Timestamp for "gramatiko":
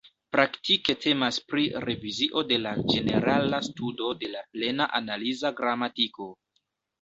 5.61-6.29